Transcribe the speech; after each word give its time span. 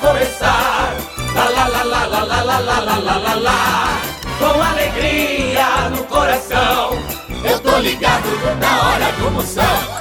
vai 0.00 0.12
começar. 0.12 0.96
Lá, 1.34 1.44
lá, 1.44 1.66
lá, 1.66 1.82
lá, 1.82 2.06
lá, 2.06 2.22
lá, 2.24 2.42
lá, 2.42 2.58
lá, 2.58 2.80
lá, 2.80 2.98
lá, 2.98 3.16
lá, 3.18 3.34
lá. 3.34 4.02
Com 4.38 4.62
alegria 4.62 5.90
no 5.90 6.04
coração. 6.04 6.98
Eu 7.44 7.60
tô 7.60 7.78
ligado 7.78 8.28
na 8.60 8.88
hora 8.88 9.12
do 9.12 9.30
Moção. 9.30 9.98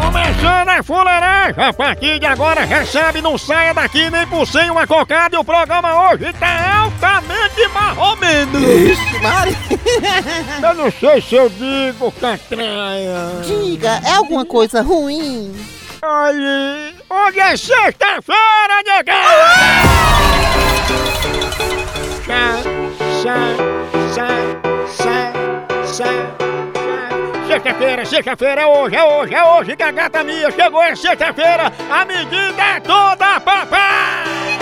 Começando 0.00 0.68
a 0.68 0.82
fuleiragem, 0.82 1.64
a 1.64 1.72
partir 1.72 2.18
de 2.18 2.26
agora 2.26 2.64
recebe, 2.64 3.20
não 3.20 3.38
saia 3.38 3.72
daqui 3.74 4.10
nem 4.10 4.26
por 4.26 4.46
sem 4.46 4.70
uma 4.70 4.86
cocada 4.86 5.34
e 5.34 5.38
o 5.38 5.44
programa 5.44 6.10
hoje 6.10 6.32
tá 6.34 6.82
altamente 6.82 7.66
marromeno. 7.72 8.58
Ixi, 8.60 9.18
Mari. 9.20 9.56
Eu 10.62 10.74
não 10.74 10.90
sei 10.92 11.20
se 11.20 11.34
eu 11.34 11.48
digo 11.48 12.12
catraia. 12.12 13.42
Diga, 13.44 14.00
é 14.04 14.12
alguma 14.12 14.44
coisa 14.44 14.82
ruim? 14.82 15.52
Olha, 16.06 16.92
hoje 17.08 17.40
é 17.40 17.56
sexta-feira, 17.56 18.82
sai. 25.96 26.26
Sexta-feira, 27.46 28.04
sexta-feira 28.04 28.60
é 28.60 28.66
hoje, 28.66 28.96
é 28.96 29.02
hoje, 29.02 29.34
é 29.34 29.44
hoje 29.44 29.76
que 29.76 29.82
a 29.82 29.90
gata 29.90 30.22
minha 30.22 30.50
chegou, 30.50 30.82
é 30.82 30.94
sexta-feira, 30.94 31.72
a 31.90 32.04
medida 32.04 32.62
é 32.62 32.80
toda, 32.80 33.40
papai! 33.40 34.58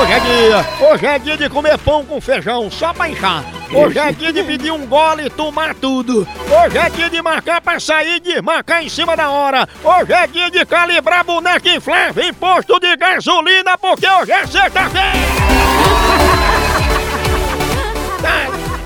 Hoje 0.00 0.12
é 0.12 0.20
dia, 0.20 0.88
hoje 0.88 1.06
é 1.06 1.18
dia 1.18 1.36
de 1.36 1.50
comer 1.50 1.76
pão 1.76 2.06
com 2.06 2.18
feijão, 2.22 2.70
só 2.70 2.94
pra 2.94 3.10
inchar. 3.10 3.44
Hoje 3.74 3.98
é 3.98 4.12
dia 4.12 4.32
de 4.32 4.44
pedir 4.44 4.70
um 4.70 4.86
gole 4.86 5.26
e 5.26 5.30
tomar 5.30 5.74
tudo. 5.74 6.26
Hoje 6.48 6.78
é 6.78 6.88
dia 6.90 7.10
de 7.10 7.20
marcar 7.20 7.60
pra 7.60 7.80
sair 7.80 8.16
e 8.16 8.20
desmarcar 8.20 8.84
em 8.84 8.88
cima 8.88 9.16
da 9.16 9.28
hora. 9.28 9.68
Hoje 9.82 10.12
é 10.12 10.26
dia 10.28 10.48
de 10.48 10.64
calibrar 10.64 11.24
boneca 11.24 11.68
inflável 11.68 12.22
em 12.22 12.32
posto 12.32 12.78
de 12.78 12.96
gasolina, 12.96 13.76
porque 13.76 14.08
hoje 14.08 14.30
é 14.30 14.46
sexta-feira! 14.46 15.10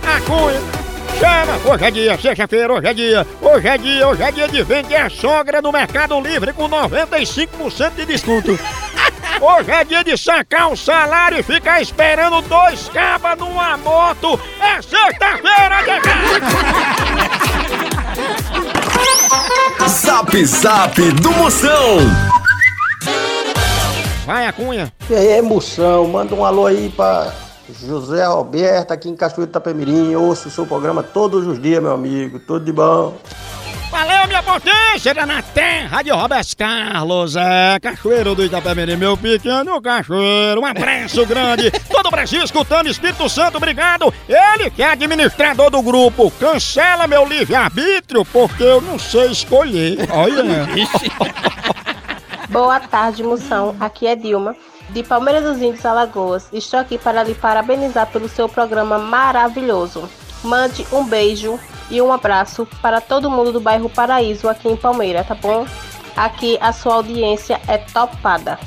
A 0.09 0.21
cunha! 0.23 0.79
Chama! 1.19 1.59
Hoje 1.65 1.85
é 1.85 1.91
dia, 1.91 2.19
sexta-feira, 2.19 2.73
hoje 2.73 2.87
é 2.87 2.95
dia, 2.95 3.27
hoje 3.43 3.67
é 3.67 3.77
dia, 3.77 4.09
hoje 4.09 4.23
é 4.23 4.31
dia 4.31 4.49
de 4.49 4.63
vender 4.63 4.97
a 4.97 5.11
sogra 5.11 5.61
no 5.61 5.73
Mercado 5.73 6.19
Livre 6.21 6.53
com 6.53 6.69
95% 6.69 7.95
de 7.97 8.07
desconto. 8.07 8.59
Hoje 9.41 9.71
é 9.71 9.85
dia 9.85 10.03
de 10.03 10.19
sacar 10.19 10.73
o 10.73 10.77
salário 10.77 11.39
e 11.39 11.43
ficar 11.43 11.81
esperando 11.81 12.43
dois 12.43 12.89
cabas 12.89 13.39
numa 13.39 13.77
moto. 13.77 14.39
É 14.61 14.83
sexta-feira, 14.83 15.83
nega! 15.87 16.19
Zap 19.89 20.45
Zap 20.45 21.13
do 21.13 21.31
Moção. 21.33 21.99
Vai, 24.27 24.47
a 24.47 24.53
cunha. 24.53 24.93
E 25.09 25.15
aí, 25.15 25.39
emoção, 25.39 26.09
manda 26.09 26.35
um 26.35 26.45
alô 26.45 26.67
aí 26.67 26.93
pra 26.95 27.33
José 27.81 28.27
Roberto 28.27 28.91
aqui 28.91 29.09
em 29.09 29.17
Cachoeiro 29.17 29.51
Itapemirim. 29.51 30.17
Ouço 30.17 30.49
o 30.49 30.51
seu 30.51 30.67
programa 30.67 31.03
todos 31.03 31.47
os 31.47 31.63
dias, 31.63 31.83
meu 31.83 31.93
amigo. 31.93 32.41
Tudo 32.41 32.65
de 32.65 32.73
bom. 32.73 33.15
Valeu, 33.91 34.27
minha 34.27 34.43
potência 34.43 35.15
da 35.15 35.25
na 35.25 35.41
terra 35.41 36.03
de 36.03 36.11
Roberto 36.11 36.57
Carlos. 36.57 37.37
É, 37.37 37.81
Cachoeiro 37.81 38.35
do 38.35 38.45
Itapemirim, 38.45 38.97
meu 38.97 39.17
pequeno 39.17 39.81
cachoeiro. 39.81 40.61
Um 40.61 40.67
abraço 40.67 41.25
grande. 41.25 41.71
Todo 41.91 42.07
o 42.07 42.11
Brasil 42.11 42.43
escutando 42.43 42.89
Espírito 42.89 43.27
Santo, 43.31 43.57
obrigado. 43.57 44.13
Ele 44.29 44.71
que 44.71 44.83
é 44.83 44.91
administrador 44.91 45.71
do 45.71 45.81
grupo. 45.81 46.31
Cancela 46.33 47.07
meu 47.07 47.27
livre-arbítrio, 47.27 48.27
porque 48.27 48.63
eu 48.63 48.83
não 48.83 48.99
sei 48.99 49.31
escolher. 49.31 50.07
Olha. 50.11 50.45
Boa 52.51 52.81
tarde, 52.81 53.23
moção. 53.23 53.75
Aqui 53.81 54.07
é 54.07 54.15
Dilma, 54.15 54.55
de 54.91 55.03
Palmeira 55.03 55.41
dos 55.41 55.63
Índios, 55.63 55.85
Alagoas. 55.87 56.49
Estou 56.53 56.81
aqui 56.81 56.99
para 56.99 57.23
lhe 57.23 57.35
parabenizar 57.35 58.07
pelo 58.07 58.29
seu 58.29 58.49
programa 58.49 58.99
maravilhoso. 58.99 60.09
Mande 60.43 60.87
um 60.93 61.05
beijo 61.05 61.59
e 61.91 62.01
um 62.01 62.13
abraço 62.13 62.67
para 62.81 63.01
todo 63.01 63.31
mundo 63.31 63.53
do 63.53 63.61
bairro 63.61 63.89
Paraíso 63.89 64.49
aqui 64.49 64.69
em 64.69 64.77
Palmeira, 64.77 65.25
tá 65.25 65.35
bom? 65.35 65.67
Aqui 66.17 66.59
a 66.61 66.73
sua 66.73 66.95
audiência 66.95 67.61
é 67.67 67.79
topada. 67.79 68.59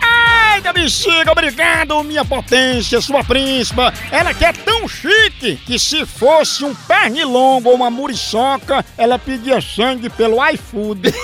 Ai, 0.00 0.60
da 0.60 0.72
bexiga, 0.72 1.32
obrigado, 1.32 2.02
minha 2.04 2.24
potência, 2.24 3.00
sua 3.00 3.24
príncipa. 3.24 3.92
Ela 4.10 4.32
que 4.32 4.44
é 4.44 4.52
tão 4.52 4.86
chique 4.86 5.56
que 5.56 5.78
se 5.78 6.06
fosse 6.06 6.64
um 6.64 6.74
pernilongo 6.74 7.70
ou 7.70 7.74
uma 7.74 7.90
muriçoca, 7.90 8.84
ela 8.96 9.18
pedia 9.18 9.60
sangue 9.60 10.08
pelo 10.08 10.36
iFood. 10.50 11.12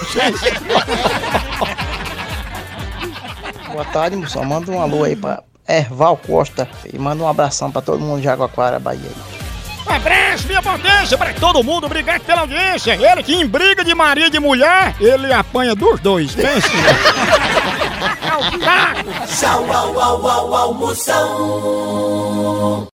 Boa 3.70 3.84
tarde, 3.84 4.16
moção. 4.16 4.44
Manda 4.44 4.72
um 4.72 4.80
alô 4.82 5.04
aí 5.04 5.14
pra 5.14 5.44
Erval 5.68 6.16
Costa 6.16 6.68
e 6.92 6.98
manda 6.98 7.22
um 7.22 7.28
abração 7.28 7.70
pra 7.70 7.80
todo 7.80 8.00
mundo 8.00 8.20
de 8.20 8.28
Água 8.28 8.50
Bahia. 8.80 9.39
Um 9.90 9.94
abraço, 9.94 10.46
minha 10.46 10.62
potência, 10.62 11.18
pra 11.18 11.32
todo 11.34 11.64
mundo, 11.64 11.86
obrigado 11.86 12.20
pela 12.22 12.42
audiência. 12.42 12.92
Ele 12.92 13.24
que 13.24 13.34
em 13.34 13.44
briga 13.44 13.84
de 13.84 13.92
marido 13.92 14.36
e 14.36 14.38
mulher, 14.38 14.94
ele 15.00 15.32
apanha 15.32 15.74
dos 15.74 15.98
dois, 15.98 16.32
pensa. 16.32 16.68
É 18.22 18.36
o 18.36 18.58
taco. 18.60 19.10
Tchau, 19.26 19.66
au, 19.72 20.00
au, 20.00 20.28
au, 20.28 20.54
au, 20.54 20.74
Moção. 20.74 21.26
O 22.86 22.88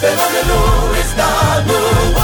fenômeno 0.00 0.96
está 0.98 1.62
no 1.64 2.18
ar. 2.18 2.23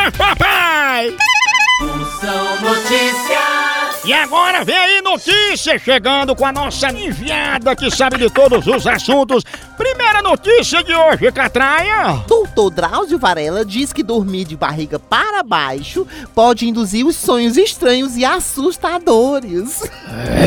agora 4.21 4.63
vem 4.63 4.77
aí 4.77 5.01
notícia 5.01 5.79
chegando 5.79 6.35
com 6.35 6.45
a 6.45 6.51
nossa 6.51 6.91
enviada 6.91 7.75
que 7.75 7.89
sabe 7.89 8.17
de 8.17 8.29
todos 8.29 8.67
os 8.67 8.85
assuntos. 8.85 9.43
Primeira 9.75 10.21
notícia 10.21 10.83
de 10.83 10.93
hoje, 10.93 11.31
Catraia. 11.31 12.23
Doutor 12.27 12.69
Drauzio 12.69 13.17
Varela 13.17 13.65
diz 13.65 13.91
que 13.91 14.03
dormir 14.03 14.45
de 14.45 14.55
barriga 14.55 14.99
para 14.99 15.41
baixo 15.41 16.05
pode 16.35 16.67
induzir 16.67 17.05
os 17.05 17.15
sonhos 17.15 17.57
estranhos 17.57 18.15
e 18.15 18.23
assustadores. 18.23 19.81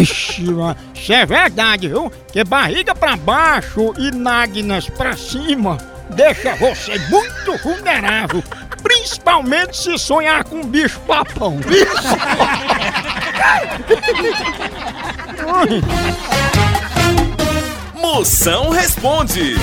Ixi, 0.00 0.46
isso 0.94 1.12
é 1.12 1.26
verdade, 1.26 1.88
viu? 1.88 2.12
Que 2.32 2.44
barriga 2.44 2.94
pra 2.94 3.16
baixo 3.16 3.92
e 3.98 4.12
nágnas 4.12 4.88
pra 4.88 5.16
cima 5.16 5.78
deixa 6.10 6.54
você 6.56 6.98
muito 7.10 7.62
vulnerável. 7.62 8.42
Principalmente 8.82 9.76
se 9.76 9.98
sonhar 9.98 10.44
com 10.44 10.56
um 10.56 10.66
bicho 10.66 11.00
papão. 11.00 11.58
Moção 17.94 18.70
responde. 18.70 19.56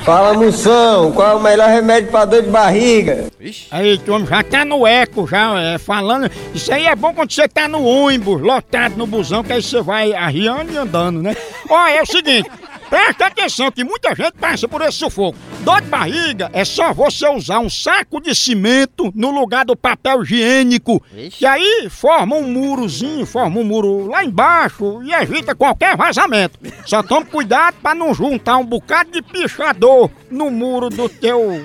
Fala, 0.00 0.32
Moção, 0.34 1.12
qual 1.12 1.32
é 1.32 1.34
o 1.34 1.40
melhor 1.40 1.68
remédio 1.68 2.10
pra 2.10 2.24
dor 2.24 2.42
de 2.42 2.48
barriga? 2.48 3.26
Aí, 3.70 3.98
tu 3.98 4.24
já 4.24 4.42
tá 4.42 4.64
no 4.64 4.86
eco, 4.86 5.26
já 5.26 5.60
é, 5.60 5.78
falando. 5.78 6.30
Isso 6.54 6.72
aí 6.72 6.86
é 6.86 6.94
bom 6.94 7.12
quando 7.12 7.32
você 7.32 7.48
tá 7.48 7.66
no 7.66 7.84
ônibus, 7.84 8.40
lotado 8.40 8.96
no 8.96 9.06
busão, 9.06 9.42
que 9.42 9.52
aí 9.52 9.62
você 9.62 9.82
vai 9.82 10.12
arriando 10.14 10.72
e 10.72 10.76
andando, 10.76 11.22
né? 11.22 11.36
Ó, 11.68 11.86
é 11.86 12.00
o 12.00 12.06
seguinte. 12.06 12.48
Presta 12.90 13.26
atenção 13.26 13.70
que 13.70 13.84
muita 13.84 14.14
gente 14.14 14.32
passa 14.32 14.66
por 14.66 14.80
esse 14.80 14.98
sufoco. 14.98 15.38
Dor 15.60 15.82
de 15.82 15.88
barriga 15.88 16.50
é 16.52 16.64
só 16.64 16.92
você 16.92 17.28
usar 17.28 17.58
um 17.58 17.68
saco 17.68 18.20
de 18.20 18.34
cimento 18.34 19.12
no 19.14 19.30
lugar 19.30 19.64
do 19.64 19.76
papel 19.76 20.22
higiênico. 20.22 21.02
Vixe. 21.12 21.38
Que 21.38 21.46
aí 21.46 21.88
forma 21.90 22.36
um 22.36 22.50
murozinho, 22.50 23.26
forma 23.26 23.60
um 23.60 23.64
muro 23.64 24.06
lá 24.06 24.24
embaixo 24.24 25.02
e 25.02 25.12
evita 25.12 25.54
qualquer 25.54 25.96
vazamento. 25.96 26.58
Só 26.86 27.02
tome 27.02 27.26
cuidado 27.26 27.76
pra 27.82 27.94
não 27.94 28.14
juntar 28.14 28.56
um 28.56 28.64
bocado 28.64 29.10
de 29.10 29.20
pichador 29.20 30.10
no 30.30 30.50
muro 30.50 30.88
do 30.88 31.08
teu. 31.08 31.64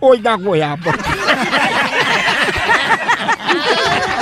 Oi 0.00 0.18
da 0.18 0.36
goiaba. 0.36 0.92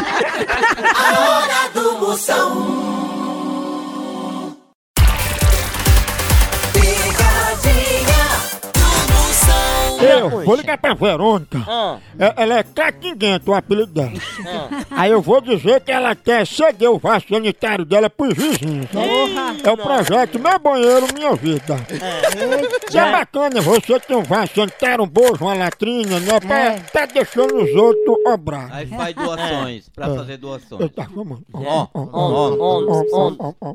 Eu 10.22 10.44
vou 10.44 10.54
ligar 10.54 10.78
pra 10.78 10.94
Verônica. 10.94 11.58
É- 12.18 12.42
Ela 12.42 12.58
é 12.58 12.62
catinguenta, 12.62 13.50
o 13.50 13.54
apelido 13.54 13.92
dela. 13.92 14.12
Aí 14.90 15.10
eu 15.10 15.20
vou 15.20 15.40
dizer 15.40 15.80
que 15.80 15.90
ela 15.92 16.14
quer 16.14 16.46
ceder 16.46 16.90
o 16.90 16.98
vaso 16.98 17.26
sanitário 17.28 17.84
dela 17.84 18.08
pros 18.10 18.34
vizinhos. 18.34 18.86
É 19.64 19.70
o 19.70 19.76
projeto 19.76 20.38
Meu 20.38 20.58
Banheiro, 20.58 21.06
Minha 21.14 21.34
Vida. 21.34 21.76
Isso 22.88 22.98
é 22.98 23.10
bacana, 23.12 23.60
você 23.60 23.98
tem 24.00 24.16
um 24.16 24.22
vaso 24.22 24.52
sanitário, 24.54 25.04
um 25.04 25.08
bojo, 25.08 25.44
uma 25.44 25.54
latrina, 25.54 26.18
né? 26.20 26.40
Pra, 26.40 26.78
tá 26.80 27.06
deixando 27.06 27.56
os 27.62 27.74
outros 27.74 28.16
obrar. 28.26 28.68
Aí 28.72 28.86
faz 28.86 29.14
doações, 29.14 29.88
pra 29.88 30.06
fazer 30.14 30.36
doações. 30.36 30.80
Eu 30.80 30.88
tá 30.88 31.04
chamando. 31.04 31.42
Ó, 31.52 31.88
ó, 31.94 32.08
ó, 32.12 32.56
ó, 33.12 33.32
ó, 33.38 33.52
ó. 33.60 33.74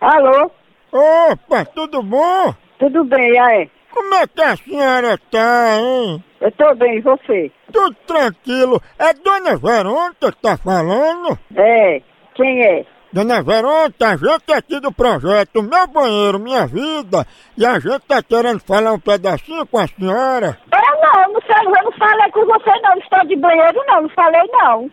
Alô? 0.00 0.50
Opa, 0.96 1.64
tudo 1.66 2.02
bom? 2.02 2.54
Tudo 2.78 3.04
bem, 3.04 3.38
aí? 3.38 3.70
Como 3.92 4.14
é 4.14 4.26
que 4.26 4.40
a 4.40 4.56
senhora 4.56 5.18
tá, 5.30 5.78
hein? 5.78 6.24
Eu 6.40 6.52
tô 6.52 6.74
bem, 6.74 6.96
e 6.96 7.00
você? 7.02 7.50
Tudo 7.70 7.94
tranquilo. 8.06 8.80
É 8.98 9.12
Dona 9.12 9.56
Verônica 9.56 10.32
que 10.32 10.40
tá 10.40 10.56
falando? 10.56 11.38
É, 11.54 12.00
quem 12.34 12.62
é? 12.64 12.86
Dona 13.12 13.42
Verônica, 13.42 14.06
a 14.06 14.16
gente 14.16 14.52
é 14.52 14.54
aqui 14.54 14.80
do 14.80 14.90
projeto 14.90 15.62
Meu 15.62 15.86
Banheiro, 15.86 16.38
Minha 16.38 16.66
Vida, 16.66 17.26
e 17.58 17.66
a 17.66 17.78
gente 17.78 18.00
tá 18.00 18.22
querendo 18.22 18.60
falar 18.60 18.92
um 18.92 18.98
pedacinho 18.98 19.66
com 19.66 19.78
a 19.78 19.86
senhora. 19.86 20.58
Eu 20.72 21.00
não, 21.02 21.32
não 21.32 21.40
sei, 21.42 21.66
eu 21.66 21.84
não 21.84 21.92
falei 21.92 22.30
com 22.30 22.44
você 22.46 22.70
não, 22.82 22.98
história 22.98 23.26
de 23.26 23.36
banheiro 23.36 23.84
não, 23.86 24.02
não 24.02 24.08
falei 24.10 24.42
não. 24.52 24.90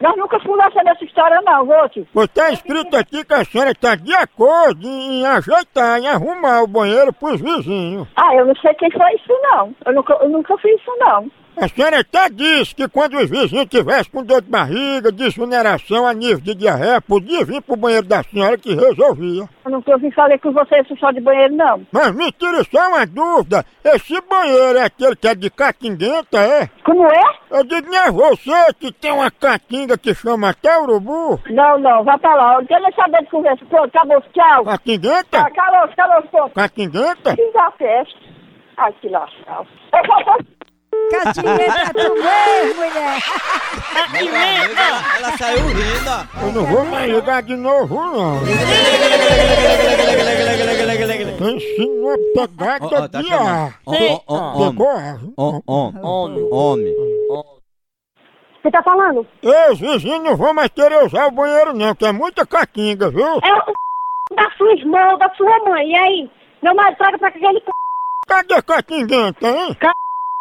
Nós 0.00 0.16
nunca 0.16 0.38
conversamos 0.40 0.84
nessa 0.84 1.04
história 1.04 1.40
não, 1.42 1.64
Vote. 1.64 2.06
Pois 2.12 2.28
tá 2.28 2.50
escrito 2.50 2.96
aqui 2.96 3.24
que 3.24 3.34
a 3.34 3.44
senhora 3.44 3.74
tá 3.74 3.94
de 3.94 4.14
acordo 4.14 4.86
em 4.86 5.24
ajeitar, 5.26 5.98
em 5.98 6.06
arrumar 6.06 6.62
o 6.62 6.66
banheiro 6.66 7.12
pros 7.12 7.40
vizinhos. 7.40 8.06
Ah, 8.14 8.34
eu 8.34 8.44
não 8.44 8.54
sei 8.56 8.74
quem 8.74 8.90
foi 8.90 9.14
isso 9.14 9.32
não. 9.42 9.74
Eu 9.86 9.94
nunca, 9.94 10.12
eu 10.20 10.28
nunca 10.28 10.56
fiz 10.58 10.78
isso 10.78 10.92
não. 10.98 11.30
A 11.58 11.68
senhora 11.68 12.00
até 12.00 12.28
disse 12.28 12.74
que 12.74 12.86
quando 12.88 13.16
os 13.16 13.30
vizinhos 13.30 13.66
tivessem 13.66 14.12
com 14.12 14.22
dor 14.22 14.42
de 14.42 14.50
barriga, 14.50 15.10
desoneração 15.10 16.06
a 16.06 16.12
nível 16.12 16.40
de 16.40 16.54
diarreia, 16.54 17.00
podia 17.00 17.44
vir 17.44 17.62
pro 17.62 17.76
banheiro 17.76 18.06
da 18.06 18.22
senhora 18.24 18.58
que 18.58 18.74
resolvia. 18.74 19.48
Eu 19.64 19.70
nunca 19.70 19.90
ouvi 19.92 20.10
falar 20.12 20.38
com 20.38 20.52
você 20.52 20.74
essa 20.76 20.92
história 20.92 21.18
de 21.18 21.24
banheiro 21.24 21.54
não. 21.56 21.86
Mas 21.90 22.14
me 22.14 22.30
tire 22.32 22.62
só 22.70 22.88
uma 22.88 23.06
dúvida, 23.06 23.64
esse 23.84 24.20
banheiro 24.20 24.78
é 24.78 24.84
aquele 24.84 25.16
que 25.16 25.28
é 25.28 25.34
de 25.34 25.48
catinguenta, 25.50 26.38
é? 26.38 26.68
Como 26.84 27.06
é? 27.06 27.22
Eu 27.50 27.64
digo, 27.64 27.88
não 27.90 27.98
é 28.02 28.10
você 28.10 28.74
que 28.78 28.92
tem 28.92 29.12
uma 29.12 29.30
catinga 29.30 29.96
que 29.96 30.14
chama 30.14 30.50
até 30.50 30.78
urubu? 30.78 31.40
Não, 31.48 31.78
não, 31.78 32.04
vai 32.04 32.18
pra 32.18 32.34
lá. 32.34 32.54
Eu 32.60 32.66
quero 32.66 32.84
saber 32.94 33.22
de 33.22 33.30
conversa. 33.30 33.64
Pô, 33.66 33.78
acabou, 33.82 34.20
tchau. 34.34 34.64
Catinguenta? 34.64 35.38
Ah, 35.40 35.50
calou, 35.50 35.88
calou, 35.96 36.22
pô. 36.30 36.50
Catinguenta? 36.50 37.34
Fiz 37.34 37.56
a 37.56 37.70
festa. 37.72 38.18
Ai, 38.76 38.92
que 39.00 39.08
lascado. 39.08 39.66
Eu 39.94 40.02
vou- 40.06 40.24
vou- 40.24 40.55
Catingueta, 41.10 41.92
tu 41.94 42.14
mesmo, 42.14 42.82
mulher. 44.10 44.70
Ela, 44.70 45.16
ela 45.18 45.38
saiu 45.38 45.66
rindo, 45.68 46.10
ó. 46.10 46.46
Eu 46.46 46.52
não 46.52 46.64
vou 46.66 46.84
mais 46.86 47.10
ligar 47.12 47.42
de 47.42 47.56
novo, 47.56 47.94
não. 47.94 48.40
Tem 51.38 51.60
sim 51.60 51.90
uma 52.00 52.14
Ó, 52.14 52.46
pegada 52.46 52.86
ó, 52.86 53.08
tá 53.08 53.22
chamando. 53.22 53.48
ar. 53.48 53.80
Ó, 53.86 53.92
ó, 53.94 54.20
ó, 54.26 54.56
homem. 54.56 54.70
Pegou 54.70 54.88
ar. 54.90 55.20
Ó, 55.36 55.60
Homem. 56.02 56.48
Homem. 56.50 56.94
Você 58.62 58.70
tá 58.70 58.82
falando? 58.82 59.26
Ei, 59.42 59.72
os 59.72 59.78
vizinhos 59.78 60.22
não 60.24 60.36
vão 60.36 60.52
mais 60.52 60.68
querer 60.70 61.04
usar 61.04 61.26
o 61.28 61.30
banheiro 61.30 61.72
não, 61.72 61.94
que 61.94 62.04
é 62.04 62.10
muita 62.12 62.44
catinga, 62.44 63.10
viu? 63.10 63.24
É 63.26 63.54
o 63.54 64.34
da 64.34 64.50
sua 64.58 64.72
irmã 64.72 65.12
ou 65.12 65.18
da 65.18 65.30
sua 65.36 65.56
mãe. 65.60 65.88
E 65.88 65.96
aí? 65.96 66.30
Meu 66.62 66.74
marido 66.74 66.96
traga 66.98 67.16
pra 67.18 67.28
aquele 67.28 67.60
c... 67.60 67.66
Cadê 68.26 68.54
a 68.54 68.62
catinguenta, 68.62 69.46
hein? 69.48 69.76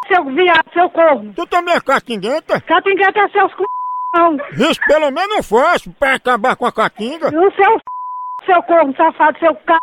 Seu 0.08 0.24
viado, 0.26 0.72
seu 0.74 0.90
corno. 0.90 1.34
Tu 1.34 1.46
também 1.48 1.76
é 1.76 1.82
catinguenta? 1.82 2.60
Catingueta 2.62 3.20
é 3.20 3.30
seus 3.30 3.52
c... 3.52 3.58
não. 4.16 4.38
Isso 4.70 4.80
pelo 4.88 5.12
menos 5.12 5.38
eu 5.38 5.44
faço 5.44 5.92
pra 5.94 6.16
acabar 6.16 6.56
com 6.56 6.66
a 6.66 6.72
catinga. 6.72 7.28
O 7.30 7.52
seu 7.52 7.74
c... 7.74 8.46
seu 8.46 8.64
corno 8.64 8.96
safado, 8.96 9.38
seu 9.40 9.54
c... 9.54 9.78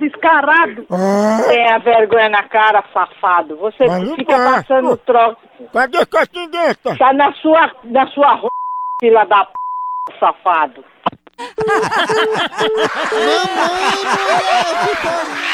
descarado. 0.00 0.86
Ah, 0.90 1.38
Tenha 1.48 1.78
vergonha 1.78 2.28
na 2.28 2.42
cara, 2.48 2.82
safado. 2.92 3.56
Você 3.58 3.86
Mas 3.86 4.10
fica 4.14 4.36
tá. 4.36 4.52
passando 4.54 4.96
troço. 4.98 5.36
cadê 5.72 5.98
a 5.98 6.06
catinguenta? 6.06 6.96
Tá 6.96 7.12
na 7.12 7.32
sua, 7.34 7.70
na 7.84 8.06
sua 8.08 8.34
ro... 8.34 8.50
fila 9.00 9.24
da 9.26 9.44
p... 9.44 9.52
safado. 10.20 10.84
Eu 13.14 15.53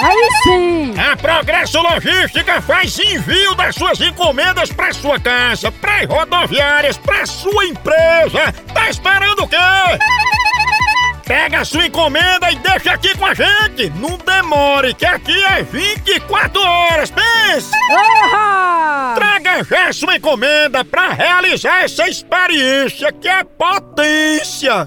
Aí 0.00 0.28
sim. 0.42 0.94
A 0.98 1.16
Progresso 1.16 1.80
Logística 1.80 2.62
faz 2.62 2.98
envio 2.98 3.54
das 3.56 3.74
suas 3.74 4.00
encomendas 4.00 4.70
para 4.70 4.92
sua 4.92 5.18
casa, 5.18 5.72
para 5.72 6.06
rodoviárias, 6.06 6.96
para 6.96 7.26
sua 7.26 7.66
empresa. 7.66 8.52
Tá 8.72 8.88
esperando 8.88 9.42
o 9.42 9.48
quê? 9.48 9.56
Pega 11.26 11.60
a 11.60 11.64
sua 11.64 11.84
encomenda 11.84 12.50
e 12.50 12.56
deixa 12.56 12.92
aqui 12.92 13.14
com 13.18 13.26
a 13.26 13.34
gente. 13.34 13.90
Não 13.96 14.16
demore, 14.16 14.94
que 14.94 15.04
aqui 15.04 15.44
é 15.44 15.62
24 15.62 16.58
horas. 16.58 17.10
Pense! 17.10 17.70
Orra! 17.90 19.14
Traga 19.14 19.64
já 19.64 19.92
sua 19.92 20.16
encomenda 20.16 20.84
para 20.84 21.12
realizar 21.12 21.82
essa 21.82 22.08
experiência 22.08 23.12
que 23.12 23.28
é 23.28 23.44
potência. 23.44 24.86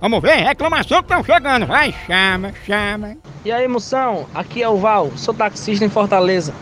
Vamos 0.00 0.22
ver, 0.22 0.36
reclamação 0.36 1.02
que 1.02 1.12
estão 1.12 1.22
chegando. 1.22 1.66
Vai, 1.66 1.94
chama, 2.06 2.54
chama. 2.64 3.16
E 3.44 3.52
aí, 3.52 3.68
Moção? 3.68 4.26
Aqui 4.34 4.62
é 4.62 4.68
o 4.68 4.78
Val, 4.78 5.12
sou 5.14 5.34
taxista 5.34 5.84
em 5.84 5.90
Fortaleza. 5.90 6.54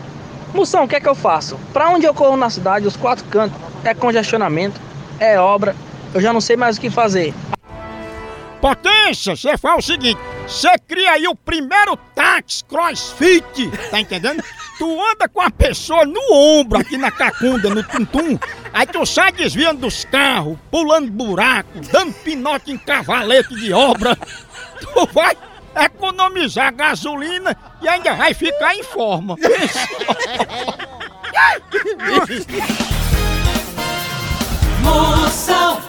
Moção, 0.53 0.83
o 0.83 0.87
que 0.87 0.95
é 0.95 0.99
que 0.99 1.07
eu 1.07 1.15
faço? 1.15 1.57
Pra 1.71 1.89
onde 1.89 2.05
eu 2.05 2.13
corro 2.13 2.35
na 2.35 2.49
cidade, 2.49 2.85
os 2.85 2.97
quatro 2.97 3.23
cantos, 3.25 3.57
é 3.85 3.93
congestionamento, 3.93 4.81
é 5.19 5.39
obra, 5.39 5.73
eu 6.13 6.19
já 6.19 6.33
não 6.33 6.41
sei 6.41 6.57
mais 6.57 6.77
o 6.77 6.81
que 6.81 6.89
fazer. 6.89 7.33
Potência, 8.59 9.37
você 9.37 9.57
faz 9.57 9.77
o 9.77 9.87
seguinte: 9.87 10.19
você 10.45 10.77
cria 10.85 11.11
aí 11.11 11.25
o 11.25 11.35
primeiro 11.35 11.95
táxi 12.13 12.61
crossfit, 12.65 13.71
tá 13.89 14.01
entendendo? 14.01 14.43
Tu 14.77 15.01
anda 15.11 15.29
com 15.29 15.39
a 15.39 15.49
pessoa 15.49 16.05
no 16.05 16.19
ombro, 16.33 16.79
aqui 16.79 16.97
na 16.97 17.11
cacunda, 17.11 17.69
no 17.69 17.83
tum-tum, 17.83 18.37
aí 18.73 18.85
tu 18.87 19.05
sai 19.05 19.31
desviando 19.31 19.81
dos 19.81 20.05
carros, 20.05 20.57
pulando 20.71 21.11
buraco, 21.11 21.79
dando 21.91 22.13
pinote 22.13 22.71
em 22.71 22.77
cavalete 22.77 23.55
de 23.55 23.73
obra. 23.73 24.17
Tu 24.79 25.09
vai 25.13 25.35
economizar 25.75 26.73
gasolina 26.73 27.55
e 27.81 27.87
ainda 27.87 28.13
vai 28.13 28.33
ficar 28.33 28.75
em 28.75 28.83
forma. 28.83 29.35
Moção 34.81 35.81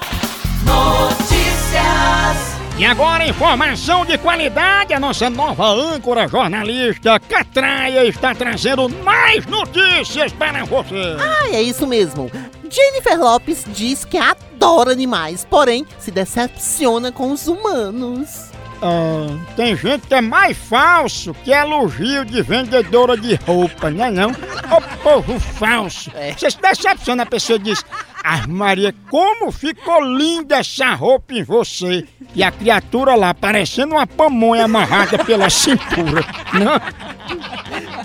Notícias. 0.64 2.60
E 2.78 2.84
agora, 2.86 3.28
informação 3.28 4.06
de 4.06 4.16
qualidade, 4.16 4.94
a 4.94 5.00
nossa 5.00 5.28
nova 5.28 5.66
âncora 5.66 6.26
jornalista 6.26 7.20
Catraia 7.20 8.06
está 8.06 8.34
trazendo 8.34 8.88
mais 9.04 9.44
notícias 9.46 10.32
para 10.32 10.64
você. 10.64 11.16
Ah, 11.20 11.48
é 11.52 11.60
isso 11.60 11.86
mesmo. 11.86 12.30
Jennifer 12.70 13.18
Lopes 13.18 13.64
diz 13.68 14.04
que 14.04 14.16
adora 14.16 14.92
animais, 14.92 15.44
porém 15.48 15.84
se 15.98 16.10
decepciona 16.10 17.10
com 17.10 17.32
os 17.32 17.48
humanos. 17.48 18.50
Ah, 18.82 19.36
tem 19.56 19.76
gente 19.76 20.06
que 20.06 20.14
é 20.14 20.20
mais 20.22 20.56
falso 20.56 21.34
que 21.44 21.50
elogio 21.50 22.24
de 22.24 22.40
vendedora 22.40 23.16
de 23.16 23.34
roupa, 23.34 23.90
não 23.90 24.04
é 24.04 24.10
não? 24.10 24.30
Ô 24.30 24.80
povo 25.02 25.38
falso! 25.38 26.10
Você 26.36 26.50
se 26.50 26.60
decepciona, 26.60 27.24
a 27.24 27.26
pessoa 27.26 27.58
diz, 27.58 27.84
ah 28.24 28.46
Maria, 28.46 28.94
como 29.10 29.52
ficou 29.52 30.00
linda 30.02 30.58
essa 30.58 30.94
roupa 30.94 31.34
em 31.34 31.42
você! 31.42 32.06
E 32.34 32.42
a 32.42 32.50
criatura 32.50 33.16
lá 33.16 33.34
parecendo 33.34 33.96
uma 33.96 34.06
pamonha 34.06 34.64
amarrada 34.64 35.18
pela 35.24 35.50
cintura, 35.50 36.24
não? 36.54 36.80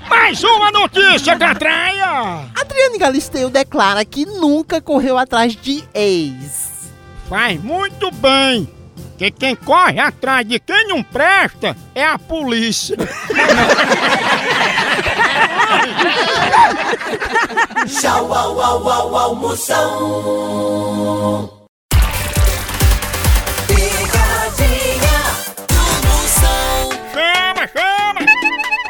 Mais 0.09 0.43
uma 0.43 0.71
notícia, 0.71 1.35
Catraia! 1.37 2.49
Adriane 2.59 2.97
Galisteu 2.97 3.49
declara 3.49 4.05
que 4.05 4.25
nunca 4.25 4.79
correu 4.81 5.17
atrás 5.17 5.55
de 5.55 5.83
ex. 5.93 6.91
Faz 7.27 7.61
muito 7.61 8.11
bem! 8.11 8.69
Que 9.17 9.31
quem 9.31 9.55
corre 9.55 9.99
atrás 9.99 10.45
de 10.47 10.59
quem 10.59 10.87
não 10.87 11.01
presta 11.01 11.75
é 11.93 12.05
a 12.05 12.19
polícia. 12.19 12.97
Tchau, 17.87 18.33
au, 18.33 18.59
au, 18.59 18.89
au, 18.89 19.15
au, 19.15 19.35
Moção. 19.35 19.89
Picadinha 23.67 25.19
do 25.69 25.83
Moção. 26.07 26.89
Chama, 27.13 27.67
chama! 27.67 27.94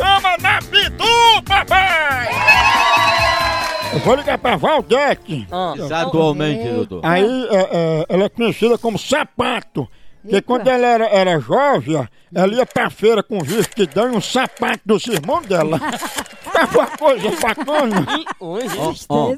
chama 0.00 0.36
na 0.38 0.58
Pitu, 0.58 1.42
papai! 1.46 2.28
Eu 3.92 3.98
vou 4.00 4.14
ligar 4.14 4.38
pra 4.38 4.56
Valdete. 4.56 5.46
Atualmente, 5.92 6.68
doutor. 6.68 7.00
Aí 7.04 7.48
é, 7.50 7.56
é, 7.56 8.06
ela 8.08 8.24
é 8.24 8.28
conhecida 8.28 8.78
como 8.78 8.98
sapato. 8.98 9.88
Porque 10.22 10.42
quando 10.42 10.68
ela 10.68 10.86
era, 10.86 11.06
era 11.06 11.40
jovem, 11.40 12.06
ela 12.34 12.54
ia 12.54 12.66
pra 12.66 12.90
feira 12.90 13.22
com 13.22 13.40
vestidão 13.40 14.12
e 14.12 14.16
um 14.16 14.20
sapato 14.20 14.80
dos 14.84 15.06
irmãos 15.06 15.46
dela. 15.46 15.80
Tava 16.52 16.78
uma 16.78 16.86
coisa 16.86 17.30
bacana. 17.40 18.06
Ó, 18.38 18.58
ó. 19.08 19.34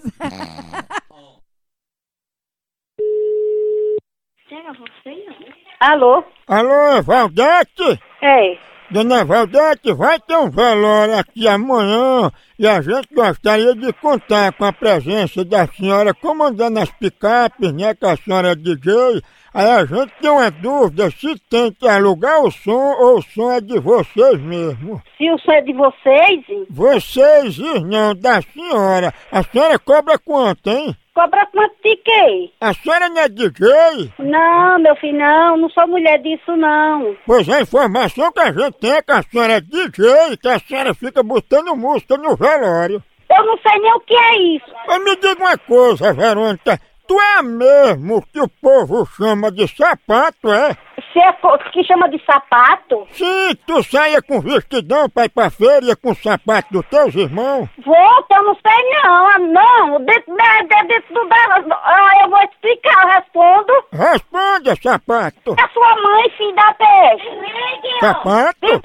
Alô? 5.80 6.24
Alô, 6.46 7.02
Valdete? 7.02 8.00
Ei, 8.20 8.58
Dona 8.92 9.24
Valdete, 9.24 9.90
vai 9.94 10.20
ter 10.20 10.36
um 10.36 10.50
velório 10.50 11.18
aqui 11.18 11.48
amanhã 11.48 12.30
e 12.62 12.66
a 12.68 12.80
gente 12.80 13.08
gostaria 13.12 13.74
de 13.74 13.92
contar 13.94 14.52
com 14.52 14.64
a 14.64 14.72
presença 14.72 15.44
da 15.44 15.66
senhora 15.66 16.14
comandando 16.14 16.78
as 16.78 16.88
picapes, 16.92 17.72
né, 17.72 17.92
que 17.92 18.06
a 18.06 18.16
senhora 18.16 18.52
é 18.52 18.54
DJ. 18.54 19.20
Aí 19.52 19.68
a 19.68 19.84
gente 19.84 20.12
tem 20.20 20.30
uma 20.30 20.48
dúvida 20.48 21.10
se 21.10 21.36
tem 21.50 21.72
que 21.72 21.88
alugar 21.88 22.40
o 22.40 22.52
som 22.52 22.70
ou 23.00 23.18
o 23.18 23.22
som 23.22 23.50
é 23.50 23.60
de 23.60 23.80
vocês 23.80 24.40
mesmo. 24.40 25.02
se 25.18 25.28
o 25.28 25.38
som 25.38 25.50
é 25.50 25.60
de 25.60 25.72
vocês, 25.72 26.44
Vocês, 26.70 27.58
não, 27.82 28.14
da 28.14 28.40
senhora. 28.40 29.12
A 29.32 29.42
senhora 29.42 29.76
cobra 29.80 30.16
quanto, 30.16 30.70
hein? 30.70 30.96
cobra 31.14 31.46
quanto 31.52 31.74
de 31.82 31.96
quê? 31.96 32.50
A 32.60 32.72
senhora 32.72 33.08
não 33.08 33.20
é 33.20 33.28
DJ? 33.28 34.12
Não, 34.18 34.78
meu 34.78 34.96
filho, 34.96 35.18
não, 35.18 35.56
não 35.56 35.68
sou 35.70 35.86
mulher 35.86 36.18
disso, 36.18 36.56
não. 36.56 37.16
Pois 37.26 37.48
a 37.48 37.60
informação 37.60 38.32
que 38.32 38.40
a 38.40 38.52
gente 38.52 38.78
tem 38.78 38.92
é 38.92 39.02
que 39.02 39.12
a 39.12 39.22
senhora 39.22 39.52
é 39.54 39.60
DJ, 39.60 40.36
que 40.40 40.48
a 40.48 40.58
senhora 40.58 40.94
fica 40.94 41.22
botando 41.22 41.76
música 41.76 42.16
no 42.16 42.34
velório. 42.58 43.02
Eu 43.30 43.46
não 43.46 43.56
sei 43.58 43.78
nem 43.80 43.92
o 43.94 44.00
que 44.00 44.14
é 44.14 44.36
isso. 44.56 44.66
Mas 44.86 45.04
me 45.04 45.16
diga 45.16 45.40
uma 45.42 45.56
coisa, 45.58 46.12
Verônica. 46.12 46.78
Tu 47.08 47.18
é 47.20 47.42
mesmo 47.42 48.24
que 48.32 48.40
o 48.40 48.48
povo 48.48 49.04
chama 49.16 49.50
de 49.50 49.66
sapato, 49.76 50.50
é? 50.52 50.76
Se 51.12 51.18
é 51.18 51.32
que 51.72 51.84
chama 51.84 52.08
de 52.08 52.22
sapato, 52.24 53.06
Sim, 53.10 53.54
tu 53.66 53.82
saia 53.82 54.22
com 54.22 54.40
vestidão 54.40 55.10
pra 55.10 55.24
ir 55.24 55.28
pra 55.30 55.50
feira 55.50 55.96
com 55.96 56.12
o 56.12 56.14
sapato 56.14 56.68
dos 56.72 56.86
teus 56.86 57.14
irmãos. 57.14 57.68
vou, 57.84 58.22
que 58.24 58.34
eu 58.34 58.42
não 58.44 58.54
sei 58.54 59.02
não. 59.02 59.26
Ah, 59.26 59.38
Não, 59.38 60.00
dentro, 60.04 60.34
da, 60.36 60.60
de- 60.62 60.88
dentro 60.88 61.14
do 61.14 61.28
dela, 61.28 61.64
ah, 61.82 62.10
eu 62.22 62.30
vou 62.30 62.38
explicar, 62.38 63.02
eu 63.02 63.08
respondo. 63.08 63.72
Responda, 63.92 64.76
sapato. 64.82 65.56
É 65.58 65.68
sua 65.72 65.96
mãe, 66.02 66.30
filho 66.36 66.54
da 66.54 66.72
peixe. 66.74 68.00
Sapato? 68.00 68.80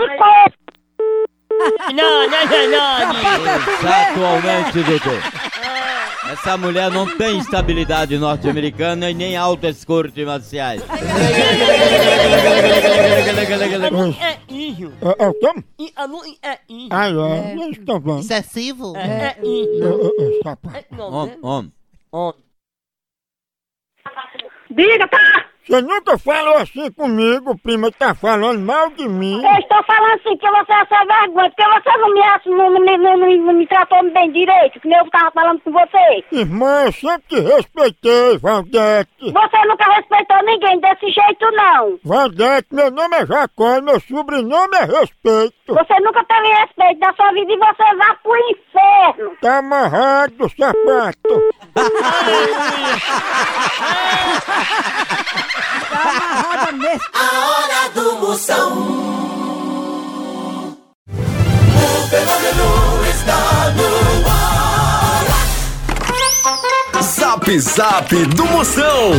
Não, 1.58 2.28
não, 2.28 2.46
não, 2.46 2.70
não. 2.70 2.88
É. 3.90 4.12
Atualmente, 4.12 4.84
doutor. 4.84 5.22
Essa 6.32 6.58
mulher 6.58 6.92
não 6.92 7.18
tem 7.18 7.38
estabilidade 7.40 8.18
norte-americana 8.18 9.10
e 9.10 9.14
nem 9.14 9.38
altas 9.38 9.86
cortes 9.86 10.26
marciais. 10.26 10.82
É, 15.02 15.24
é 15.24 15.28
o 15.28 15.34
quê? 15.34 15.64
Ah, 16.92 17.08
é. 17.08 17.54
Eles 17.54 17.78
estão 17.78 18.00
vendo. 18.00 18.20
Excessivo? 18.20 18.94
É, 18.98 19.00
é, 19.02 19.40
é, 19.40 20.44
sapato. 20.44 21.02
Homem, 21.02 21.38
homem. 22.12 22.44
Diga, 24.70 25.08
tá? 25.08 25.47
Você 25.68 25.82
nunca 25.82 26.18
falou 26.18 26.56
assim 26.60 26.90
comigo, 26.94 27.58
prima, 27.58 27.92
tá 27.92 28.16
falando 28.16 28.62
mal 28.62 28.90
de 28.92 29.06
mim. 29.10 29.44
Eu 29.44 29.60
estou 29.60 29.84
falando 29.84 30.14
assim 30.14 30.38
que 30.38 30.50
você 30.50 30.72
é 30.72 30.86
sem 30.86 31.06
vergonha, 31.06 31.50
porque 31.50 31.64
você 31.66 31.98
não 31.98 32.14
me, 32.14 32.22
não, 32.46 32.70
não, 32.72 32.98
não, 32.98 33.18
não, 33.18 33.38
não 33.38 33.54
me 33.54 33.68
tratou 33.68 34.02
bem 34.12 34.32
direito, 34.32 34.80
que 34.80 34.88
nem 34.88 34.98
eu 34.98 35.10
tava 35.10 35.30
falando 35.32 35.60
com 35.60 35.74
você. 35.74 36.24
Irmã, 36.32 36.86
eu 36.86 36.94
sempre 36.94 37.24
te 37.28 37.40
respeitei, 37.42 38.38
Valdete. 38.38 39.32
Você 39.34 39.68
nunca 39.68 39.94
respeitou 39.94 40.42
ninguém 40.46 40.80
desse 40.80 41.12
jeito, 41.12 41.52
não. 41.52 42.00
Valdete, 42.02 42.68
meu 42.72 42.90
nome 42.90 43.18
é 43.18 43.26
Jacó 43.26 43.76
e 43.76 43.82
meu 43.82 44.00
sobrenome 44.00 44.78
é 44.78 44.86
Respeito. 44.86 45.54
Você 45.68 46.00
nunca 46.00 46.24
teve 46.24 46.48
respeito 46.48 47.00
da 47.00 47.14
sua 47.14 47.34
vida 47.34 47.52
e 47.52 47.58
você 47.58 47.96
vai 47.96 48.16
pro 48.24 48.38
inferno. 48.52 49.36
Tá 49.42 49.58
amarrado, 49.58 50.50
sapato. 50.50 51.44
A 57.14 57.26
hora 57.48 57.90
do 57.94 58.16
Moção. 58.20 58.72
O 61.10 62.08
fenômeno 62.10 63.06
está 63.10 63.42
no 63.72 63.90
ar. 64.30 65.26
Zap 67.02 67.60
Zap 67.60 68.26
do 68.26 68.46
Moção. 68.46 69.12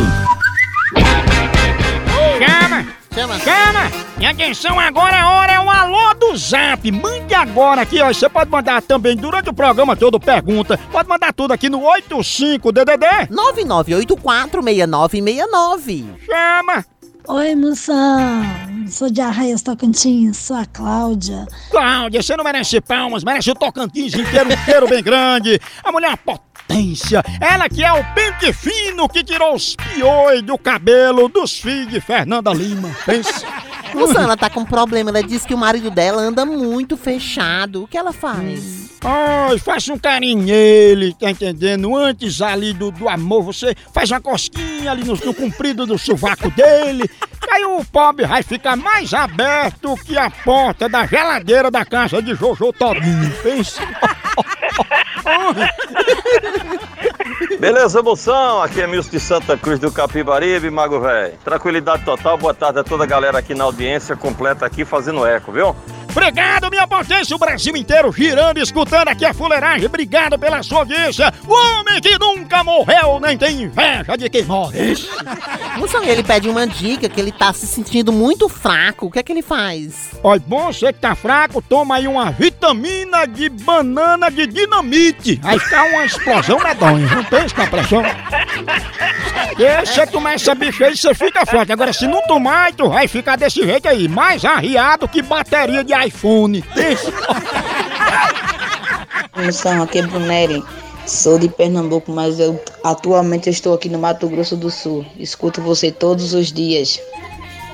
Chama! 2.37 2.98
Chama. 3.13 3.39
Chama! 3.39 3.91
E 4.19 4.25
atenção, 4.25 4.79
agora 4.79 5.21
a 5.21 5.29
hora 5.31 5.51
é 5.53 5.59
o 5.59 5.69
alô 5.69 6.13
do 6.13 6.37
zap. 6.37 6.89
Mande 6.91 7.33
agora 7.33 7.81
aqui, 7.81 7.99
ó. 8.01 8.07
Você 8.07 8.29
pode 8.29 8.49
mandar 8.51 8.81
também 8.81 9.15
durante 9.15 9.49
o 9.49 9.53
programa 9.53 9.95
todo 9.95 10.19
pergunta. 10.19 10.77
Pode 10.91 11.09
mandar 11.09 11.33
tudo 11.33 11.53
aqui 11.53 11.69
no 11.69 11.81
85DDD. 11.81 13.29
99846969. 13.29 16.05
Chama! 16.25 16.85
Oi, 17.27 17.53
moção. 17.53 18.41
Sou 18.87 19.09
de 19.09 19.21
Arraias 19.21 19.61
Tocantins, 19.61 20.37
sou 20.37 20.55
a 20.55 20.65
Cláudia. 20.65 21.45
Cláudia, 21.69 22.23
você 22.23 22.35
não 22.35 22.43
merece 22.43 22.81
palmas, 22.81 23.23
merece 23.23 23.51
o 23.51 23.55
Tocantins 23.55 24.15
inteiro, 24.15 24.51
inteiro 24.51 24.87
bem 24.87 25.03
grande. 25.03 25.59
A 25.83 25.91
mulher 25.91 26.07
é 26.07 26.11
uma 26.11 26.17
potência. 26.69 27.23
Ela 27.41 27.67
que 27.67 27.83
é 27.83 27.91
o 27.91 28.03
pente 28.13 28.53
fino 28.53 29.09
que 29.09 29.23
tirou 29.23 29.55
os 29.55 29.75
piões 29.75 30.43
do 30.43 30.57
cabelo 30.57 31.27
dos 31.27 31.59
filhos 31.59 31.89
de 31.89 31.99
Fernanda 31.99 32.53
Lima. 32.53 32.95
Pensa. 33.05 33.45
Moção, 33.93 34.21
ela 34.21 34.37
tá 34.37 34.49
com 34.51 34.63
problema. 34.63 35.09
Ela 35.09 35.23
diz 35.23 35.45
que 35.45 35.53
o 35.53 35.57
marido 35.57 35.89
dela 35.89 36.21
anda 36.21 36.45
muito 36.45 36.95
fechado. 36.95 37.83
O 37.83 37.87
que 37.87 37.97
ela 37.97 38.13
faz? 38.13 38.89
Ai, 39.01 39.57
faça 39.57 39.93
um 39.93 39.97
carinho 39.97 40.43
nele, 40.43 41.15
tá 41.19 41.31
entendendo? 41.31 41.95
Antes 41.95 42.41
ali 42.41 42.73
do, 42.73 42.91
do 42.91 43.09
amor, 43.09 43.43
você 43.43 43.73
faz 43.93 44.11
uma 44.11 44.21
cosquinha 44.21 44.91
ali 44.91 45.03
no, 45.03 45.15
no 45.15 45.33
comprido 45.33 45.85
do 45.85 45.97
sovaco 45.97 46.51
dele. 46.51 47.09
Aí 47.51 47.65
o 47.65 47.83
pobre 47.85 48.25
vai 48.25 48.43
ficar 48.43 48.75
mais 48.75 49.13
aberto 49.13 49.95
que 50.05 50.17
a 50.17 50.29
porta 50.29 50.87
da 50.87 51.05
geladeira 51.05 51.71
da 51.71 51.83
casa 51.85 52.21
de 52.21 52.35
Jojo 52.35 52.71
Todinho. 52.73 53.31
Pensa. 53.41 53.81
Beleza, 57.59 58.01
moção? 58.01 58.61
Aqui 58.61 58.81
é 58.81 58.87
Milson 58.87 59.09
de 59.09 59.19
Santa 59.19 59.57
Cruz 59.57 59.79
do 59.79 59.91
Capibaribe, 59.91 60.69
Mago 60.69 60.99
Velho. 60.99 61.33
Tranquilidade 61.43 62.03
total, 62.03 62.37
boa 62.37 62.53
tarde 62.53 62.79
a 62.79 62.83
toda 62.83 63.03
a 63.03 63.07
galera 63.07 63.39
aqui 63.39 63.53
na 63.53 63.63
audiência 63.65 64.15
completa 64.15 64.65
aqui 64.65 64.85
fazendo 64.85 65.25
eco, 65.25 65.51
viu? 65.51 65.75
Obrigado, 66.09 66.69
minha 66.69 66.87
potência, 66.87 67.35
o 67.35 67.39
Brasil 67.39 67.75
inteiro 67.77 68.11
girando, 68.11 68.57
escutando 68.59 69.09
aqui 69.09 69.25
a 69.25 69.33
fuleiragem. 69.33 69.85
Obrigado 69.85 70.37
pela 70.39 70.63
sua 70.63 70.79
audiência. 70.79 71.31
O 71.47 71.53
homem 71.53 72.01
que 72.01 72.17
nunca 72.17 72.63
morreu, 72.63 73.19
nem 73.19 73.37
tem 73.37 73.63
inveja 73.63 74.17
de 74.17 74.29
quem 74.29 74.43
morre. 74.43 74.95
Moção, 75.77 76.03
ele 76.03 76.23
pede 76.23 76.49
uma 76.49 76.65
dica 76.67 77.07
que 77.07 77.19
ele 77.19 77.31
tá 77.31 77.53
se 77.53 77.67
sentindo 77.67 78.11
muito 78.11 78.49
fraco. 78.49 79.05
O 79.05 79.11
que 79.11 79.19
é 79.19 79.23
que 79.23 79.31
ele 79.31 79.41
faz? 79.41 80.09
Olha, 80.23 80.41
bom, 80.45 80.71
você 80.71 80.91
que 80.91 80.99
tá 80.99 81.15
fraco, 81.15 81.61
toma 81.61 81.95
aí 81.95 82.07
uma 82.07 82.31
vitamina 82.31 83.25
de 83.27 83.47
banana 83.49 84.29
de 84.29 84.47
dinamite. 84.47 85.39
Aí 85.43 85.59
fica 85.59 85.83
uma 85.83 86.05
explosão 86.05 86.59
medonha. 86.59 87.07
Não 87.15 87.23
pensa 87.23 87.55
na 87.57 87.67
pressão. 87.67 88.03
E 89.57 89.85
você 89.85 90.07
tomar 90.07 90.33
essa 90.33 90.55
bicha 90.55 90.85
aí, 90.85 90.95
você 90.95 91.13
fica 91.13 91.45
forte. 91.45 91.71
Agora, 91.71 91.91
se 91.91 92.07
não 92.07 92.21
tomar, 92.23 92.73
tu 92.73 92.89
vai 92.89 93.07
ficar 93.07 93.35
desse 93.35 93.63
jeito 93.63 93.87
aí, 93.87 94.07
mais 94.07 94.45
arriado 94.45 95.07
que 95.07 95.21
bateria 95.21 95.83
de 95.83 95.93
iPhone. 95.93 96.61
Pensa. 96.73 97.11
Moção, 99.35 99.83
aqui 99.83 99.99
é 99.99 100.01
Brunelli. 100.03 100.63
Sou 101.05 101.39
de 101.39 101.49
Pernambuco, 101.49 102.11
mas 102.11 102.39
eu 102.39 102.61
atualmente 102.83 103.49
estou 103.49 103.73
aqui 103.73 103.89
no 103.89 103.97
Mato 103.97 104.27
Grosso 104.27 104.55
do 104.55 104.69
Sul. 104.69 105.05
Escuto 105.17 105.61
você 105.61 105.91
todos 105.91 106.33
os 106.33 106.53
dias. 106.53 106.99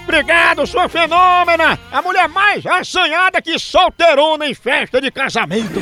Obrigado, 0.07 0.67
sua 0.67 0.87
fenômena! 0.87 1.79
A 1.91 1.99
mulher 1.99 2.29
mais 2.29 2.63
assanhada 2.63 3.41
que 3.41 3.57
solteirona 3.57 4.47
em 4.47 4.53
festa 4.53 5.01
de 5.01 5.09
casamento. 5.09 5.79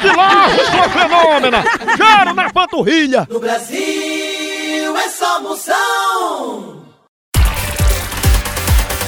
que 0.00 0.06
logo, 0.08 0.64
sua 0.70 0.88
fenômena! 0.90 1.64
Choro 1.96 2.34
na 2.34 2.52
panturrilha! 2.52 3.26
No 3.30 3.40
Brasil 3.40 4.94
é 4.96 5.08
só 5.08 5.40
moção. 5.40 6.84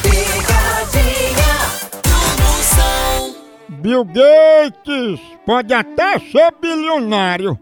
Picadinha 0.02 1.54
do 2.02 2.42
moção. 2.42 3.36
Bill 3.68 4.06
Gates 4.06 5.20
pode 5.44 5.74
até 5.74 6.18
ser 6.18 6.50
bilionário, 6.62 7.58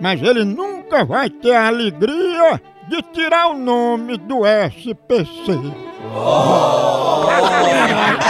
mas 0.00 0.22
ele 0.22 0.42
nunca 0.42 1.04
vai 1.04 1.28
ter 1.28 1.54
a 1.54 1.66
alegria 1.66 2.62
de 2.90 3.00
tirar 3.02 3.46
o 3.46 3.56
nome 3.56 4.18
do 4.18 4.40
SPC. 4.44 5.52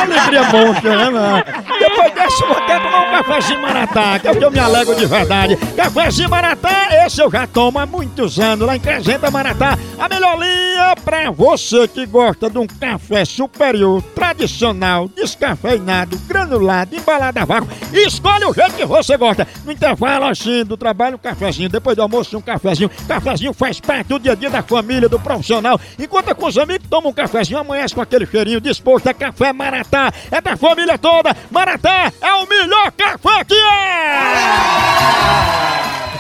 Alegria 0.03 0.43
monstra, 0.53 1.11
né? 1.11 1.45
Depois 1.79 2.15
dessa, 2.15 2.43
eu 2.45 2.49
vou 2.49 2.57
até 2.59 2.79
tomar 2.79 3.01
um 3.01 3.11
cafezinho 3.11 3.63
maratá, 3.63 4.19
que 4.19 4.29
é 4.29 4.31
o 4.31 4.37
que 4.37 4.45
eu 4.45 4.51
me 4.51 4.59
alegro 4.59 4.95
de 4.95 5.07
verdade. 5.07 5.57
Cafezinho 5.57 6.29
maratá, 6.29 6.89
esse 7.07 7.23
eu 7.23 7.31
já 7.31 7.47
tomo 7.47 7.79
há 7.79 7.87
muitos 7.87 8.39
anos, 8.39 8.67
lá 8.67 8.77
em 8.77 8.81
Crescenta 8.81 9.31
Maratá. 9.31 9.79
A 9.99 10.09
melhor 10.09 10.39
linha 10.39 10.95
pra 11.03 11.31
você 11.31 11.89
que 11.89 12.05
gosta 12.05 12.51
de 12.51 12.59
um 12.59 12.67
café 12.67 13.25
superior, 13.25 14.03
tradicional, 14.15 15.09
descafeinado, 15.09 16.19
granulado, 16.29 16.95
embalado 16.95 17.39
a 17.39 17.45
vácuo. 17.45 17.69
Escolhe 17.93 18.45
o 18.45 18.53
jeito 18.53 18.75
que 18.75 18.85
você 18.85 19.17
gosta. 19.17 19.49
No 19.65 19.73
intervalo, 19.73 20.27
assim, 20.27 20.65
do 20.65 20.77
trabalho, 20.77 21.17
um 21.17 21.19
cafezinho. 21.19 21.69
Depois 21.69 21.97
do 21.97 22.03
almoço, 22.03 22.37
um 22.37 22.43
cafezinho. 22.43 22.91
Cafezinho 23.09 23.55
faz 23.55 23.81
parte 23.81 24.09
do 24.09 24.19
dia 24.19 24.33
a 24.33 24.35
dia 24.35 24.50
da 24.51 24.63
família, 24.63 25.09
do 25.09 25.19
profissional. 25.19 25.81
Enquanto 25.99 26.35
com 26.35 26.47
os 26.47 26.59
amigos, 26.59 26.89
toma 26.89 27.09
um 27.09 27.13
cafezinho, 27.13 27.59
amanhece 27.59 27.95
com 27.95 28.01
aquele 28.01 28.27
cheirinho 28.27 28.61
disposto. 28.61 29.09
É 29.09 29.15
café 29.15 29.53
Maratá, 29.53 30.13
é 30.31 30.41
da 30.41 30.57
família 30.57 30.99
toda. 30.99 31.37
Maratá 31.51 32.13
é 32.21 32.33
o 32.35 32.47
melhor 32.47 32.93
café 32.93 33.45
que 33.45 33.55
é! 33.55 34.91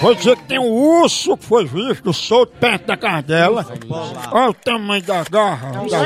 Vou 0.00 0.14
dizer 0.14 0.34
que 0.36 0.44
tem 0.44 0.58
um 0.58 0.72
urso 1.02 1.36
que 1.36 1.44
foi 1.44 1.66
visto 1.66 2.10
solto 2.14 2.54
perto 2.58 2.86
da 2.86 2.96
casa 2.96 3.20
dela. 3.20 3.66
Olha 4.32 4.48
o 4.48 4.54
tamanho 4.54 5.02
da 5.02 5.22
garra. 5.24 5.72
Da 5.72 5.98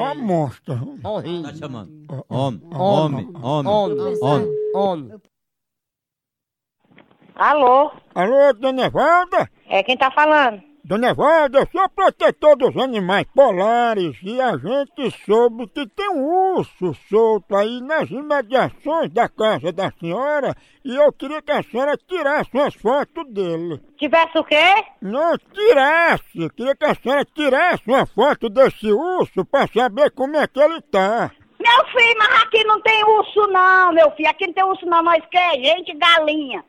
Olha 0.00 0.10
a 0.10 0.14
monstra. 0.14 0.80
Tá 1.02 1.54
chamando. 1.54 1.90
Homem, 2.30 2.62
homem, 2.72 3.28
homem, 3.42 3.72
homem. 4.22 4.48
Homem. 4.74 5.10
Alô? 7.34 7.90
Alô, 8.14 8.52
dona 8.54 8.86
Evalda? 8.86 9.50
É 9.68 9.82
quem 9.82 9.98
tá 9.98 10.10
falando? 10.10 10.62
Dona 10.86 11.08
Evalda, 11.08 11.60
eu 11.60 11.68
sou 11.72 11.88
protetor 11.88 12.56
dos 12.58 12.76
animais 12.76 13.26
polares 13.34 14.18
e 14.22 14.38
a 14.38 14.54
gente 14.58 15.24
soube 15.24 15.66
que 15.68 15.86
tem 15.88 16.10
um 16.10 16.56
urso 16.56 16.92
solto 17.08 17.56
aí 17.56 17.80
nas 17.80 18.10
imediações 18.10 19.10
da 19.10 19.26
casa 19.26 19.72
da 19.72 19.90
senhora 19.92 20.54
e 20.84 20.94
eu 20.94 21.10
queria 21.10 21.40
que 21.40 21.52
a 21.52 21.62
senhora 21.62 21.96
tirasse 21.96 22.50
umas 22.52 22.74
fotos 22.74 23.26
dele. 23.32 23.80
Tivesse 23.96 24.38
o 24.38 24.44
quê? 24.44 24.84
Não, 25.00 25.38
tirasse! 25.54 26.50
Queria 26.54 26.76
que 26.76 26.84
a 26.84 26.94
senhora 26.94 27.24
tirasse 27.24 27.82
uma 27.86 28.04
foto 28.04 28.50
desse 28.50 28.92
urso 28.92 29.42
pra 29.46 29.66
saber 29.66 30.10
como 30.10 30.36
é 30.36 30.46
que 30.46 30.60
ele 30.60 30.82
tá. 30.82 31.30
Meu 31.58 31.86
filho, 31.86 32.18
mas 32.18 32.42
aqui 32.42 32.62
não 32.64 32.78
tem 32.82 33.02
urso 33.04 33.46
não, 33.46 33.90
meu 33.90 34.10
filho. 34.10 34.28
Aqui 34.28 34.48
não 34.48 34.52
tem 34.52 34.64
urso 34.64 34.84
não, 34.84 35.02
nós 35.02 35.24
que 35.30 35.38
é 35.38 35.52
gente 35.52 35.94
galinha. 35.94 36.62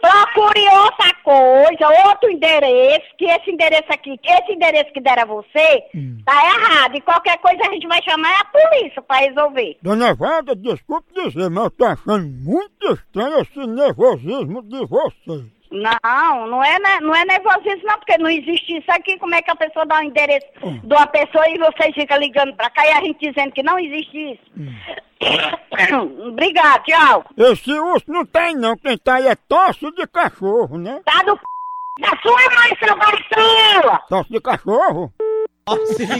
Procure 0.00 0.68
outra 0.68 1.14
coisa, 1.22 2.08
outro 2.08 2.30
endereço, 2.30 3.06
que 3.18 3.26
esse 3.26 3.50
endereço 3.50 3.92
aqui, 3.92 4.18
esse 4.24 4.52
endereço 4.52 4.92
que 4.92 5.00
deram 5.00 5.22
a 5.22 5.26
você, 5.26 5.84
tá 6.24 6.34
errado. 6.34 6.96
E 6.96 7.00
qualquer 7.00 7.38
coisa 7.38 7.60
a 7.62 7.72
gente 7.72 7.86
vai 7.86 8.02
chamar 8.02 8.32
a 8.40 8.44
polícia 8.46 9.02
pra 9.02 9.18
resolver. 9.18 9.76
Dona 9.82 10.08
Evalda, 10.10 10.56
desculpe 10.56 11.12
dizer, 11.14 11.50
mas 11.50 11.64
eu 11.64 11.70
tô 11.70 11.84
achando 11.84 12.26
muito 12.26 12.92
estranho 12.92 13.40
esse 13.40 13.58
nervosismo 13.66 14.62
de 14.62 14.86
vocês. 14.86 15.60
Não, 15.70 16.46
não 16.48 16.64
é, 16.64 16.78
não 17.00 17.14
é 17.14 17.24
nervosismo 17.24 17.84
não, 17.84 17.96
porque 17.98 18.18
não 18.18 18.28
existe 18.28 18.76
isso 18.78 18.90
aqui. 18.90 19.16
Como 19.18 19.34
é 19.34 19.42
que 19.42 19.52
a 19.52 19.56
pessoa 19.56 19.86
dá 19.86 20.00
o 20.00 20.02
endereço 20.02 20.46
de 20.82 20.94
uma 20.94 21.06
pessoa 21.06 21.48
e 21.48 21.58
vocês 21.58 21.94
ficam 21.94 22.18
ligando 22.18 22.54
pra 22.56 22.70
cá 22.70 22.84
e 22.86 22.90
a 22.90 23.00
gente 23.02 23.30
dizendo 23.30 23.52
que 23.52 23.62
não 23.62 23.78
existe 23.78 24.32
isso? 24.32 24.42
Obrigado, 26.28 26.82
tchau. 26.84 27.24
Esse 27.36 27.72
urso 27.72 28.04
não 28.08 28.24
tem 28.24 28.54
não, 28.56 28.76
quem 28.76 28.96
tá 28.96 29.16
aí 29.16 29.26
é 29.26 29.34
tosse 29.34 29.90
de 29.92 30.06
cachorro, 30.06 30.78
né? 30.78 31.00
Tá 31.04 31.22
do 31.22 31.36
p... 31.36 31.42
Da 32.00 32.08
sua 32.22 32.40
mãe, 32.54 32.76
seu 32.82 32.96
baixinho! 32.96 33.98
Tosse 34.08 34.30
de 34.30 34.40
cachorro? 34.40 35.12
Tosse 35.66 36.06
de 36.06 36.12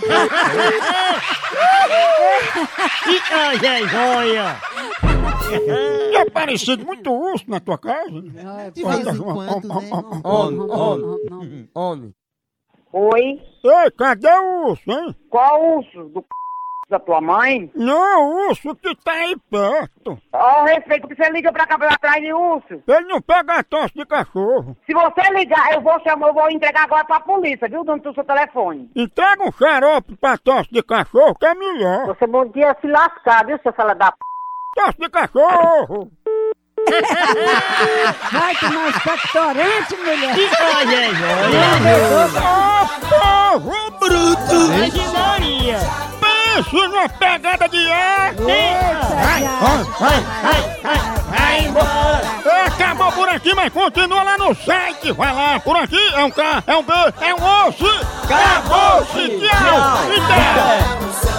E 3.09 3.21
ai, 3.33 3.67
ai, 3.67 3.89
joia! 3.89 4.57
É 6.15 6.31
parecido 6.31 6.85
muito 6.85 7.11
urso 7.11 7.45
na 7.49 7.59
tua 7.61 7.79
casa? 7.79 8.11
De 8.11 8.85
vez 8.85 9.07
em 9.07 9.19
quando, 9.19 9.69
né? 9.69 9.91
Homem, 10.23 10.71
homem, 10.71 11.71
homem. 11.75 12.15
Oi? 12.93 13.41
Ei, 13.65 13.91
cadê 13.97 14.29
o 14.29 14.71
urso, 14.71 14.91
hein? 14.91 15.17
Qual 15.31 15.79
urso? 15.79 16.05
Do 16.11 16.21
c... 16.21 16.27
da 16.91 16.99
tua 16.99 17.21
mãe? 17.21 17.71
Não, 17.75 18.49
urso 18.49 18.75
que 18.77 18.95
tá 18.97 19.13
aí 19.13 19.37
perto. 19.51 20.19
Ó, 20.33 20.63
o 20.63 20.65
respeito 20.65 21.09
que 21.09 21.15
você 21.15 21.31
liga 21.31 21.53
pra 21.53 21.67
cá 21.67 21.79
pra 21.79 21.95
atrás 21.95 22.21
de 22.21 22.33
urso. 22.33 22.83
Ele 22.87 23.07
não 23.07 23.23
pega 23.23 23.55
a 23.55 23.65
tosse 23.65 23.95
de 23.95 24.05
cachorro. 24.05 24.77
Se 24.85 24.93
você 24.93 25.23
ligar, 25.33 25.73
eu 25.73 25.81
vou 25.81 25.99
chamar, 26.01 26.29
eu 26.29 26.35
vou 26.35 26.51
entregar 26.51 26.85
agora 26.85 27.05
pra 27.05 27.21
polícia, 27.21 27.69
viu, 27.69 27.85
dono 27.85 28.03
do 28.03 28.13
seu 28.13 28.25
telefone. 28.25 28.91
Entrega 28.95 29.43
um 29.43 29.53
xarope 29.53 30.17
pra 30.17 30.37
tosse 30.37 30.71
de 30.73 30.83
cachorro 30.83 31.35
que 31.37 31.47
é 31.47 31.55
melhor. 31.55 32.07
Você 32.07 32.27
bom 32.27 32.45
dia 32.47 32.77
se 32.81 32.87
lascar, 32.87 33.47
viu, 33.47 33.59
seu 33.63 33.73
fala 33.73 33.95
da 33.95 34.11
p... 34.11 34.19
Tosse 34.75 34.99
de 34.99 35.09
cachorro! 35.09 36.11
Vai 38.33 38.55
tomar 38.57 38.89
expectorante, 38.89 39.97
mulher. 39.97 40.35
Ô, 42.41 42.89
povo 43.61 43.91
bruto! 43.99 44.59
Maria. 45.13 46.10
Pense 46.55 46.73
numa 46.73 47.09
pegada 47.09 47.69
de 47.69 47.93
ar! 47.93 48.35
Vai, 48.35 49.43
vai, 49.43 49.85
vai, 50.01 50.21
vai, 50.83 50.99
vai 51.31 51.65
embora! 51.65 52.23
Acabou 52.67 53.13
por 53.13 53.29
aqui, 53.29 53.55
mas 53.55 53.73
continua 53.73 54.23
lá 54.25 54.37
no 54.37 54.55
site! 54.57 55.13
Vai 55.13 55.33
lá, 55.33 55.61
por 55.61 55.77
aqui 55.77 56.01
é 56.15 56.25
um 56.25 56.31
K, 56.31 56.65
é 56.67 56.77
um 56.77 56.83
B, 56.83 56.93
é 57.21 57.35
um 57.35 57.69
osso! 57.69 57.87
Acabou-se! 58.25 59.29
Tchau! 59.39 60.11
E 60.11 60.21
tchau! 60.21 61.30